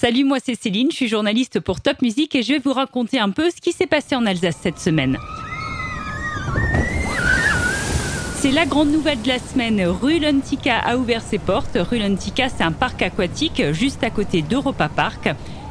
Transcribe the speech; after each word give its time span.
Salut, 0.00 0.24
moi 0.24 0.38
c'est 0.42 0.54
Céline, 0.54 0.90
je 0.90 0.96
suis 0.96 1.08
journaliste 1.08 1.60
pour 1.60 1.82
Top 1.82 2.00
Music 2.00 2.34
et 2.34 2.42
je 2.42 2.54
vais 2.54 2.58
vous 2.58 2.72
raconter 2.72 3.18
un 3.18 3.28
peu 3.28 3.50
ce 3.50 3.60
qui 3.60 3.70
s'est 3.70 3.86
passé 3.86 4.16
en 4.16 4.24
Alsace 4.24 4.56
cette 4.62 4.78
semaine. 4.78 5.18
C'est 8.36 8.50
la 8.50 8.64
grande 8.64 8.90
nouvelle 8.90 9.20
de 9.20 9.28
la 9.28 9.38
semaine. 9.38 9.82
Rulantica 9.82 10.78
a 10.78 10.96
ouvert 10.96 11.20
ses 11.20 11.36
portes. 11.36 11.76
Rulantica, 11.78 12.48
c'est 12.48 12.62
un 12.62 12.72
parc 12.72 13.02
aquatique 13.02 13.62
juste 13.72 14.02
à 14.02 14.08
côté 14.08 14.40
d'Europa 14.40 14.88
Park. 14.88 15.28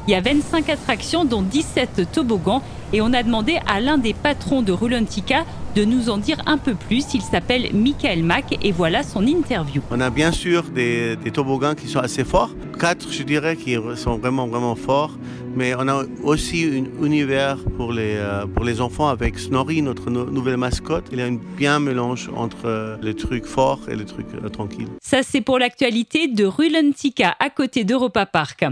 Il 0.09 0.13
y 0.13 0.15
a 0.15 0.21
25 0.21 0.67
attractions, 0.69 1.23
dont 1.23 1.43
17 1.43 2.11
toboggans. 2.11 2.63
Et 2.93 3.01
on 3.01 3.13
a 3.13 3.21
demandé 3.21 3.59
à 3.67 3.79
l'un 3.79 3.99
des 3.99 4.15
patrons 4.15 4.63
de 4.63 4.71
Rulantica 4.71 5.45
de 5.75 5.85
nous 5.85 6.09
en 6.09 6.17
dire 6.17 6.41
un 6.47 6.57
peu 6.57 6.73
plus. 6.73 7.13
Il 7.13 7.21
s'appelle 7.21 7.69
Michael 7.75 8.23
Mack 8.23 8.57
et 8.63 8.71
voilà 8.71 9.03
son 9.03 9.27
interview. 9.27 9.83
On 9.91 10.01
a 10.01 10.09
bien 10.09 10.31
sûr 10.31 10.63
des, 10.63 11.15
toboggans 11.31 11.75
qui 11.75 11.87
sont 11.87 11.99
assez 11.99 12.23
forts. 12.23 12.49
Quatre, 12.79 13.11
je 13.11 13.21
dirais, 13.21 13.55
qui 13.55 13.77
sont 13.97 14.17
vraiment, 14.17 14.47
vraiment 14.47 14.73
forts. 14.73 15.15
Mais 15.55 15.75
on 15.75 15.87
a 15.87 16.05
aussi 16.23 16.65
un 16.65 17.05
univers 17.05 17.59
pour 17.77 17.93
les, 17.93 18.15
euh, 18.15 18.47
pour 18.47 18.65
les 18.65 18.81
enfants 18.81 19.09
avec 19.09 19.37
Snorri, 19.37 19.83
notre 19.83 20.09
nouvelle 20.09 20.57
mascotte. 20.57 21.05
Il 21.11 21.19
y 21.19 21.21
a 21.21 21.25
un 21.25 21.37
bien 21.55 21.79
mélange 21.79 22.31
entre 22.35 22.65
euh, 22.65 22.97
les 23.03 23.13
trucs 23.13 23.45
forts 23.45 23.81
et 23.91 23.95
les 23.95 24.05
trucs 24.05 24.33
euh, 24.43 24.49
tranquilles. 24.49 24.89
Ça, 25.03 25.21
c'est 25.21 25.41
pour 25.41 25.59
l'actualité 25.59 26.27
de 26.27 26.45
Rulantica 26.45 27.35
à 27.39 27.51
côté 27.51 27.83
d'Europa 27.83 28.25
Park. 28.25 28.65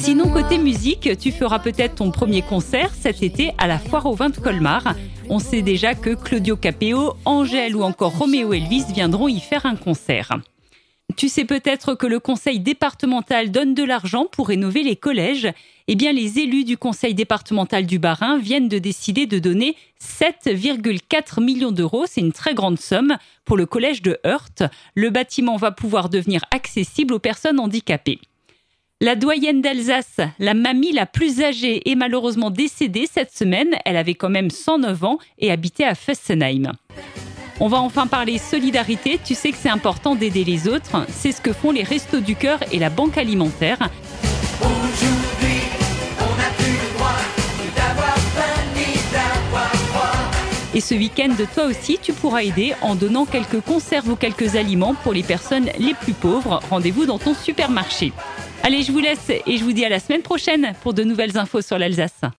Sinon, 0.00 0.28
côté 0.30 0.58
musique, 0.58 1.16
tu 1.18 1.32
feras 1.32 1.58
peut-être 1.58 1.96
ton 1.96 2.10
premier 2.10 2.42
concert 2.42 2.92
cet 2.94 3.22
été 3.22 3.52
à 3.58 3.66
la 3.66 3.78
Foire 3.78 4.06
au 4.06 4.14
vin 4.14 4.28
de 4.28 4.36
Colmar. 4.36 4.94
On 5.28 5.38
sait 5.38 5.62
déjà 5.62 5.94
que 5.94 6.14
Claudio 6.14 6.56
Capeo, 6.56 7.14
Angèle 7.24 7.76
ou 7.76 7.82
encore 7.82 8.16
Roméo 8.18 8.52
Elvis 8.52 8.84
viendront 8.92 9.28
y 9.28 9.40
faire 9.40 9.66
un 9.66 9.76
concert. 9.76 10.38
Tu 11.16 11.28
sais 11.28 11.44
peut-être 11.44 11.94
que 11.94 12.06
le 12.06 12.20
conseil 12.20 12.60
départemental 12.60 13.50
donne 13.50 13.74
de 13.74 13.82
l'argent 13.82 14.26
pour 14.30 14.48
rénover 14.48 14.82
les 14.82 14.96
collèges. 14.96 15.48
Eh 15.88 15.94
bien, 15.94 16.12
les 16.12 16.38
élus 16.38 16.64
du 16.64 16.76
conseil 16.76 17.14
départemental 17.14 17.86
du 17.86 17.98
Bas-Rhin 17.98 18.38
viennent 18.38 18.68
de 18.68 18.78
décider 18.78 19.26
de 19.26 19.38
donner 19.38 19.74
7,4 20.00 21.42
millions 21.42 21.72
d'euros. 21.72 22.04
C'est 22.06 22.20
une 22.20 22.32
très 22.32 22.54
grande 22.54 22.78
somme 22.78 23.16
pour 23.46 23.56
le 23.56 23.66
collège 23.66 24.02
de 24.02 24.18
Heurt. 24.26 24.62
Le 24.94 25.08
bâtiment 25.08 25.56
va 25.56 25.72
pouvoir 25.72 26.10
devenir 26.10 26.44
accessible 26.50 27.14
aux 27.14 27.18
personnes 27.18 27.58
handicapées. 27.58 28.20
La 29.00 29.14
doyenne 29.14 29.62
d'Alsace, 29.62 30.18
la 30.40 30.54
mamie 30.54 30.90
la 30.90 31.06
plus 31.06 31.40
âgée, 31.40 31.88
est 31.88 31.94
malheureusement 31.94 32.50
décédée 32.50 33.08
cette 33.08 33.30
semaine. 33.30 33.76
Elle 33.84 33.96
avait 33.96 34.16
quand 34.16 34.28
même 34.28 34.50
109 34.50 35.04
ans 35.04 35.18
et 35.38 35.52
habitait 35.52 35.84
à 35.84 35.94
Fessenheim. 35.94 36.72
On 37.60 37.68
va 37.68 37.78
enfin 37.78 38.08
parler 38.08 38.38
solidarité. 38.38 39.20
Tu 39.24 39.36
sais 39.36 39.52
que 39.52 39.56
c'est 39.56 39.68
important 39.68 40.16
d'aider 40.16 40.42
les 40.42 40.66
autres. 40.66 41.06
C'est 41.10 41.30
ce 41.30 41.40
que 41.40 41.52
font 41.52 41.70
les 41.70 41.84
Restos 41.84 42.18
du 42.18 42.34
Cœur 42.34 42.58
et 42.72 42.80
la 42.80 42.90
Banque 42.90 43.18
Alimentaire. 43.18 43.88
Et 50.74 50.80
ce 50.80 50.94
week-end, 50.96 51.36
toi 51.54 51.66
aussi, 51.66 52.00
tu 52.02 52.12
pourras 52.12 52.42
aider 52.42 52.74
en 52.82 52.96
donnant 52.96 53.26
quelques 53.26 53.60
conserves 53.60 54.10
ou 54.10 54.16
quelques 54.16 54.56
aliments 54.56 54.96
pour 55.04 55.12
les 55.12 55.22
personnes 55.22 55.70
les 55.78 55.94
plus 55.94 56.14
pauvres. 56.14 56.60
Rendez-vous 56.68 57.06
dans 57.06 57.18
ton 57.18 57.34
supermarché. 57.34 58.12
Allez, 58.68 58.82
je 58.82 58.92
vous 58.92 58.98
laisse 58.98 59.30
et 59.30 59.56
je 59.56 59.64
vous 59.64 59.72
dis 59.72 59.82
à 59.82 59.88
la 59.88 59.98
semaine 59.98 60.20
prochaine 60.20 60.74
pour 60.82 60.92
de 60.92 61.02
nouvelles 61.02 61.38
infos 61.38 61.62
sur 61.62 61.78
l'Alsace. 61.78 62.20